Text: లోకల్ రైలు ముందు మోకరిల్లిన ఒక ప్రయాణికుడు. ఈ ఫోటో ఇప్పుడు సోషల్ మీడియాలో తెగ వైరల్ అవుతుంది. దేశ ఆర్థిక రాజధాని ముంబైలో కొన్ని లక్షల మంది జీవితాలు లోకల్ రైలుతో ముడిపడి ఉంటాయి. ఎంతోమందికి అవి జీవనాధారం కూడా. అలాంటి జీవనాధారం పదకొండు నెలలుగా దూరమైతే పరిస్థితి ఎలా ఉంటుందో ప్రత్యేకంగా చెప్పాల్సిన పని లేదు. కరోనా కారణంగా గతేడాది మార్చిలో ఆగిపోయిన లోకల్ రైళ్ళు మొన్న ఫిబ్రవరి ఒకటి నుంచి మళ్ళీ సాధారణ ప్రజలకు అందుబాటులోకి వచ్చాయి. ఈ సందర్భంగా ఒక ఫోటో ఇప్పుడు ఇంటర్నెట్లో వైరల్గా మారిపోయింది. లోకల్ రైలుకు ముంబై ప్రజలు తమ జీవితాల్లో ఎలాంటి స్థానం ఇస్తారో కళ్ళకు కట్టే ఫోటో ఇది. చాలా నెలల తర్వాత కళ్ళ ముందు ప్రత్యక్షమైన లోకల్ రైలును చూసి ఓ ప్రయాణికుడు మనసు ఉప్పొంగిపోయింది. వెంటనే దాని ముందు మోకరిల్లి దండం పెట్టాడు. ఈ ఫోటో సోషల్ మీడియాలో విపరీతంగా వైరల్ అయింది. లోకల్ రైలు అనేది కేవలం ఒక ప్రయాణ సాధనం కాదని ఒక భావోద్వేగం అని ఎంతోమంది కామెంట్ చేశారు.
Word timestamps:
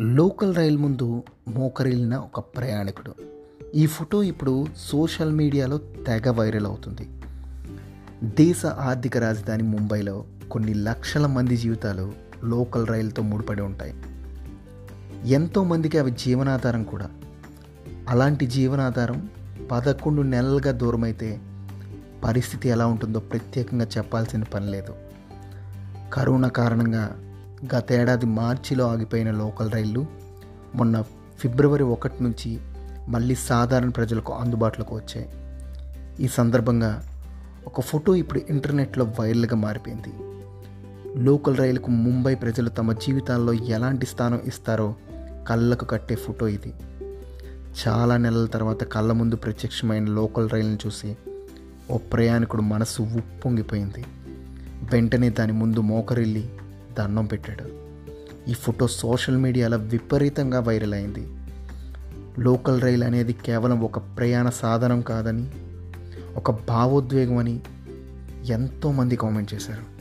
లోకల్ 0.00 0.56
రైలు 0.56 0.78
ముందు 0.78 1.22
మోకరిల్లిన 1.48 2.14
ఒక 2.14 2.40
ప్రయాణికుడు. 2.40 3.14
ఈ 3.74 3.86
ఫోటో 3.86 4.22
ఇప్పుడు 4.22 4.66
సోషల్ 4.76 5.32
మీడియాలో 5.32 5.78
తెగ 5.78 6.30
వైరల్ 6.30 6.66
అవుతుంది. 6.66 7.08
దేశ 8.22 8.66
ఆర్థిక 8.66 9.18
రాజధాని 9.18 9.62
ముంబైలో 9.62 10.24
కొన్ని 10.50 10.74
లక్షల 10.74 11.26
మంది 11.26 11.56
జీవితాలు 11.56 12.12
లోకల్ 12.44 12.86
రైలుతో 12.86 13.22
ముడిపడి 13.22 13.62
ఉంటాయి. 13.62 13.94
ఎంతోమందికి 15.32 15.98
అవి 15.98 16.10
జీవనాధారం 16.10 16.82
కూడా. 16.82 17.10
అలాంటి 18.08 18.46
జీవనాధారం 18.46 19.28
పదకొండు 19.70 20.22
నెలలుగా 20.22 20.72
దూరమైతే 20.72 21.40
పరిస్థితి 22.24 22.68
ఎలా 22.68 22.86
ఉంటుందో 22.86 23.20
ప్రత్యేకంగా 23.20 23.86
చెప్పాల్సిన 23.96 24.42
పని 24.42 24.70
లేదు. 24.70 24.94
కరోనా 26.12 26.48
కారణంగా 26.48 27.23
గతేడాది 27.74 28.26
మార్చిలో 28.26 28.88
ఆగిపోయిన 28.88 29.30
లోకల్ 29.30 29.72
రైళ్ళు 29.72 30.06
మొన్న 30.74 31.02
ఫిబ్రవరి 31.38 31.82
ఒకటి 31.82 32.22
నుంచి 32.22 32.58
మళ్ళీ 33.08 33.34
సాధారణ 33.34 33.88
ప్రజలకు 33.88 34.32
అందుబాటులోకి 34.32 34.94
వచ్చాయి. 34.94 35.28
ఈ 36.24 36.28
సందర్భంగా 36.28 37.08
ఒక 37.66 37.80
ఫోటో 37.80 38.14
ఇప్పుడు 38.14 38.40
ఇంటర్నెట్లో 38.50 39.04
వైరల్గా 39.20 39.56
మారిపోయింది. 39.56 40.12
లోకల్ 41.24 41.56
రైలుకు 41.56 41.90
ముంబై 41.90 42.34
ప్రజలు 42.34 42.68
తమ 42.68 42.92
జీవితాల్లో 42.92 43.52
ఎలాంటి 43.52 44.06
స్థానం 44.06 44.40
ఇస్తారో 44.44 44.94
కళ్ళకు 45.48 45.84
కట్టే 45.84 46.14
ఫోటో 46.14 46.48
ఇది. 46.48 46.72
చాలా 47.88 48.16
నెలల 48.16 48.46
తర్వాత 48.46 48.84
కళ్ళ 48.84 49.12
ముందు 49.12 49.36
ప్రత్యక్షమైన 49.36 50.04
లోకల్ 50.04 50.50
రైలును 50.50 50.78
చూసి 50.86 51.16
ఓ 51.90 51.96
ప్రయాణికుడు 51.96 52.62
మనసు 52.62 53.02
ఉప్పొంగిపోయింది. 53.02 54.04
వెంటనే 54.92 55.30
దాని 55.30 55.52
ముందు 55.52 55.80
మోకరిల్లి 55.80 56.50
దండం 56.98 57.26
పెట్టాడు. 57.26 57.64
ఈ 58.50 58.52
ఫోటో 58.52 58.86
సోషల్ 58.86 59.36
మీడియాలో 59.36 59.76
విపరీతంగా 59.76 60.60
వైరల్ 60.60 60.94
అయింది. 60.94 61.28
లోకల్ 62.38 62.80
రైలు 62.80 63.04
అనేది 63.04 63.32
కేవలం 63.32 63.80
ఒక 63.80 63.98
ప్రయాణ 63.98 64.48
సాధనం 64.48 65.00
కాదని 65.00 65.50
ఒక 66.36 66.50
భావోద్వేగం 66.50 67.36
అని 67.36 67.60
ఎంతోమంది 68.46 69.16
కామెంట్ 69.16 69.54
చేశారు. 69.54 69.94